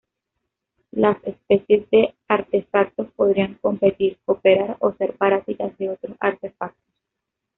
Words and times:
Las 0.93 1.17
especies 1.27 1.87
de 1.91 2.15
artefactos 2.27 3.11
podrían 3.15 3.53
competir, 3.61 4.17
cooperar 4.25 4.77
o 4.79 4.93
ser 4.93 5.15
parásitas 5.15 5.77
de 5.77 5.91
otros 5.91 6.17
artefactos. 6.19 6.91